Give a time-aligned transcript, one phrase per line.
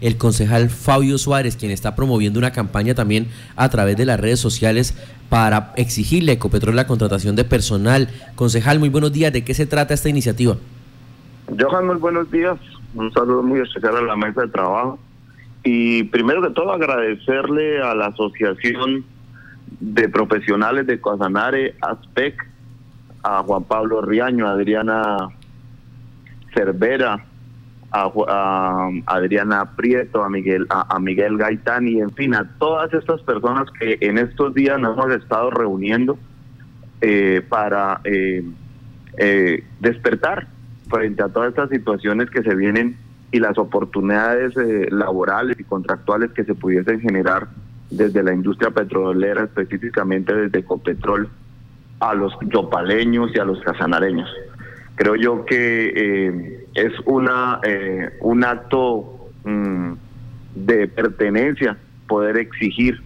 [0.00, 4.40] el concejal Fabio Suárez, quien está promoviendo una campaña también a través de las redes
[4.40, 4.96] sociales
[5.28, 8.08] para exigirle a Ecopetrol la contratación de personal.
[8.34, 9.32] Concejal, muy buenos días.
[9.32, 10.56] ¿De qué se trata esta iniciativa?
[11.58, 12.58] Johan, muy buenos días.
[12.94, 14.98] Un saludo muy especial a la mesa de trabajo.
[15.62, 19.04] Y primero que todo agradecerle a la Asociación
[19.78, 22.46] de Profesionales de Coasanare, ASPEC,
[23.22, 25.28] a Juan Pablo Riaño, a Adriana
[26.54, 27.24] Cervera,
[27.92, 33.68] a, Adriana Prieto, a Miguel, a, Miguel Gaitán y en fin, a todas estas personas
[33.78, 36.18] que en estos días nos hemos estado reuniendo
[37.00, 38.44] eh, para eh,
[39.16, 40.46] eh, despertar
[40.88, 42.96] frente a todas estas situaciones que se vienen
[43.32, 44.54] y las oportunidades
[44.90, 47.48] laborales y contractuales que se pudiesen generar
[47.90, 51.28] desde la industria petrolera, específicamente desde Copetrol,
[52.00, 54.28] a los yopaleños y a los casanareños.
[55.00, 59.92] Creo yo que eh, es una eh, un acto mm,
[60.56, 63.00] de pertenencia poder exigir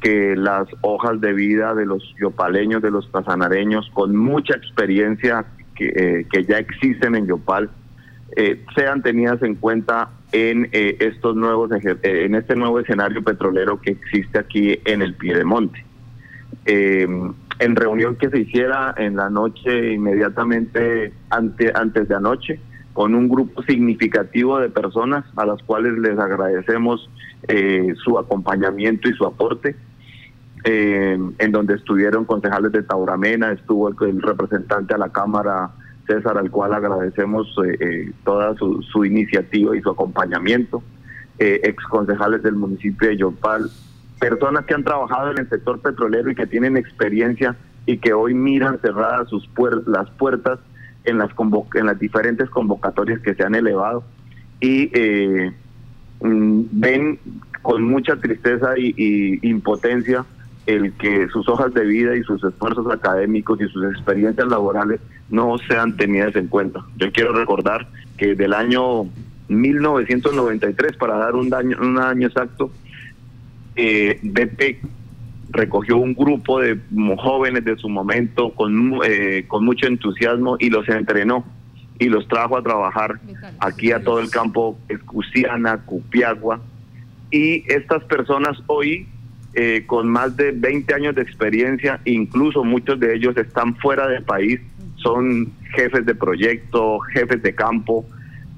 [0.00, 5.86] que las hojas de vida de los yopaleños, de los casanareños, con mucha experiencia que,
[5.94, 7.70] eh, que ya existen en Yopal,
[8.74, 11.70] sean tenidas en cuenta en estos nuevos
[12.02, 15.86] en este nuevo escenario petrolero que existe aquí en el Piedemonte.
[16.64, 17.06] Eh,
[17.58, 22.60] en reunión que se hiciera en la noche inmediatamente ante, antes de anoche
[22.96, 27.10] con un grupo significativo de personas a las cuales les agradecemos
[27.46, 29.76] eh, su acompañamiento y su aporte,
[30.64, 35.72] eh, en donde estuvieron concejales de Tauramena, estuvo el, representante a la Cámara
[36.06, 40.82] César, al cual agradecemos eh, toda su, su, iniciativa y su acompañamiento,
[41.38, 43.70] ex concejales del municipio de Yopal,
[44.18, 48.34] personas que han trabajado en el sector petrolero y que tienen experiencia y que hoy
[48.34, 49.48] miran cerradas sus
[49.86, 50.58] las puertas
[51.04, 51.30] en las
[51.74, 54.04] en las diferentes convocatorias que se han elevado
[54.60, 55.52] y eh,
[56.20, 57.18] mm, ven
[57.62, 60.24] con mucha tristeza y, impotencia
[60.66, 65.00] el que sus hojas de vida y sus esfuerzos académicos y sus experiencias laborales
[65.30, 66.80] no sean tenidas en cuenta.
[66.96, 69.04] Yo quiero recordar que del año
[69.48, 72.72] 1993, para dar un, daño, un año exacto,
[73.76, 74.96] eh, BP
[75.50, 76.78] recogió un grupo de
[77.18, 81.44] jóvenes de su momento con, eh, con mucho entusiasmo y los entrenó
[81.98, 83.18] y los trajo a trabajar
[83.58, 86.60] aquí a todo el campo Escuciana, Cupiagua.
[87.30, 89.08] Y estas personas hoy,
[89.54, 94.24] eh, con más de 20 años de experiencia, incluso muchos de ellos están fuera del
[94.24, 94.60] país,
[94.96, 98.04] son jefes de proyecto, jefes de campo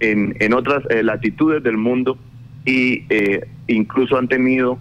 [0.00, 2.19] en, en otras eh, latitudes del mundo
[2.65, 3.05] y
[3.67, 4.79] incluso han tenido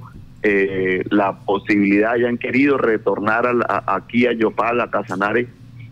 [0.50, 3.46] eh, la posibilidad han querido retornar
[3.86, 5.48] aquí a Yopal, a Casanare,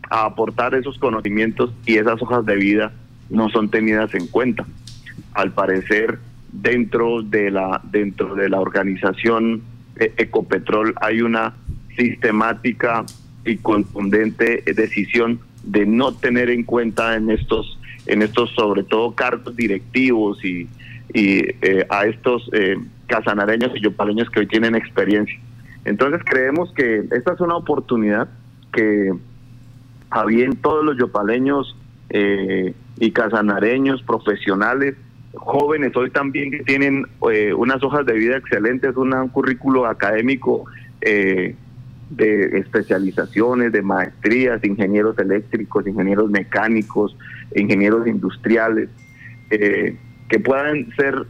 [0.09, 2.93] a aportar esos conocimientos y esas hojas de vida
[3.29, 4.65] no son tenidas en cuenta.
[5.33, 6.19] Al parecer,
[6.53, 9.61] dentro de la, dentro de la organización
[9.97, 11.53] eh, Ecopetrol hay una
[11.97, 13.05] sistemática
[13.45, 19.53] y contundente decisión de no tener en cuenta en estos, en estos sobre todo cargos
[19.57, 20.69] directivos y,
[21.13, 22.75] y eh, a estos eh,
[23.07, 25.39] casanareños y yopaleños que hoy tienen experiencia.
[25.85, 28.27] Entonces creemos que esta es una oportunidad
[28.73, 29.13] que
[30.09, 31.75] a bien todos los yopaleños
[32.09, 34.95] eh, y casanareños profesionales,
[35.33, 40.65] jóvenes hoy también que tienen eh, unas hojas de vida excelentes, un currículo académico
[41.01, 41.55] eh,
[42.09, 47.17] de especializaciones, de maestrías, ingenieros eléctricos, ingenieros mecánicos,
[47.55, 48.89] ingenieros industriales,
[50.29, 51.25] que puedan ser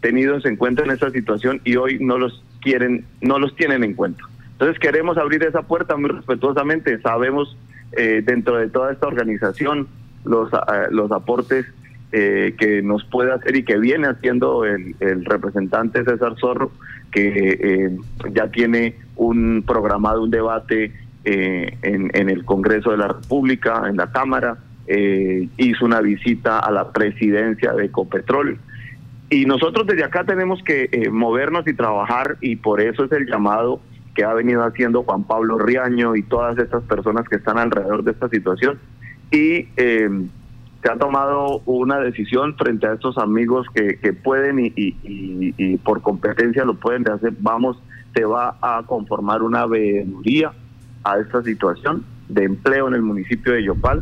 [0.00, 3.94] tenidos en cuenta en esta situación y hoy no los quieren, no los tienen en
[3.94, 4.22] cuenta.
[4.52, 7.00] Entonces queremos abrir esa puerta muy respetuosamente.
[7.00, 7.56] Sabemos
[7.92, 9.88] eh, dentro de toda esta organización
[10.24, 11.66] los, ah, los aportes
[12.10, 16.72] eh, que nos puede hacer y que viene haciendo el, representante César Zorro,
[17.12, 17.96] que eh,
[18.32, 20.92] ya tiene un programado un debate
[21.24, 24.56] en, en, el Congreso de la República, en la Cámara,
[24.88, 28.58] hizo una visita a la presidencia de Ecopetrol
[29.30, 33.26] y nosotros desde acá tenemos que eh, movernos y trabajar y por eso es el
[33.26, 33.80] llamado
[34.14, 38.12] que ha venido haciendo Juan Pablo Riaño y todas estas personas que están alrededor de
[38.12, 38.78] esta situación.
[39.30, 40.08] Y eh,
[40.82, 46.00] se ha tomado una decisión frente a estos amigos que, que pueden y, y, por
[46.00, 47.34] competencia lo pueden hacer.
[47.40, 47.78] Vamos,
[48.14, 50.52] se va a conformar una veeduría
[51.04, 54.00] a esta situación de empleo en el municipio de Yopal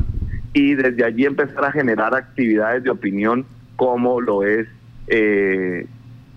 [0.53, 3.45] y desde allí empezar a generar actividades de opinión
[3.77, 4.67] como lo es
[5.09, 5.87] eh,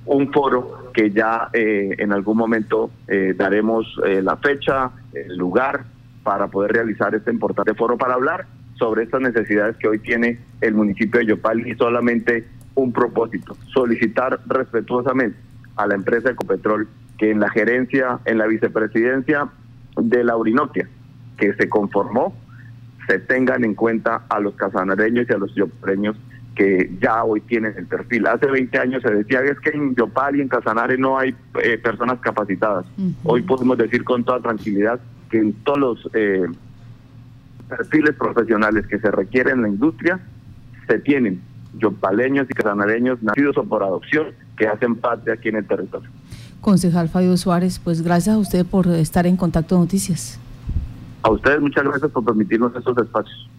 [0.06, 5.86] un foro que ya eh, en algún momento eh, daremos eh, la fecha, el lugar
[6.24, 8.48] para poder realizar este importante foro para hablar
[8.78, 14.40] sobre estas necesidades que hoy tiene el municipio de Yopal y solamente un propósito, solicitar
[14.48, 15.38] respetuosamente
[15.76, 19.48] a la empresa Ecopetrol que en la gerencia, en la vicepresidencia
[19.96, 20.88] de la Orinoquia,
[21.38, 22.34] que se conformó,
[23.10, 26.16] se tengan en cuenta a los casanareños y a los yopreños
[26.54, 28.28] que ya hoy tienen el perfil.
[28.28, 31.36] Hace 20 años se decía que es que en Yopal y en Casanare no hay
[31.64, 32.86] eh, personas capacitadas.
[33.24, 35.00] Hoy podemos decir con toda tranquilidad
[35.32, 36.46] que en todos los eh,
[37.68, 40.20] perfiles profesionales que se requieren en la industria
[40.88, 41.42] se tienen
[41.80, 46.10] yopaleños y casanareños nacidos o por adopción que hacen parte aquí en el territorio.
[46.62, 50.40] Concejal Fabio Suárez, pues gracias a usted por estar en Contacto Noticias.
[51.22, 53.50] A ustedes muchas gracias por permitirnos estos espacios.